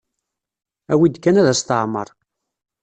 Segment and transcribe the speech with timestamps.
[0.91, 2.07] Awi-d kan ad as-teɛmer.